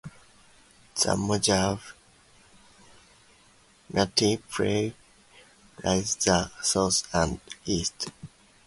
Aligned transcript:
The 0.95 1.15
Mojave 1.15 1.83
National 3.93 4.37
Preserve 4.49 4.93
lies 5.83 6.15
to 6.15 6.25
the 6.25 6.51
south 6.63 7.07
and 7.13 7.39
east. 7.67 8.09